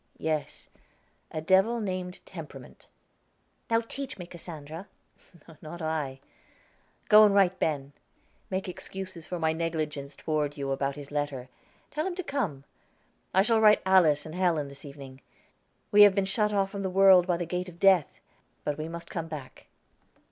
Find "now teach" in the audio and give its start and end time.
3.69-4.17